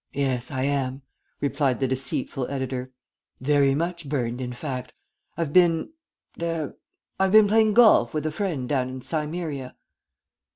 "Yes, 0.13 0.49
I 0.49 0.63
am," 0.63 1.03
replied 1.41 1.79
the 1.79 1.87
deceitful 1.87 2.49
editor. 2.49 2.89
"Very 3.39 3.75
much 3.75 4.09
burned, 4.09 4.41
in 4.41 4.51
fact. 4.51 4.95
I've 5.37 5.53
been 5.53 5.91
er 6.41 6.75
I've 7.19 7.31
been 7.31 7.47
playing 7.47 7.75
golf 7.75 8.11
with 8.11 8.25
a 8.25 8.31
friend 8.31 8.67
down 8.67 8.89
in 8.89 9.01
Cimmeria." 9.01 9.75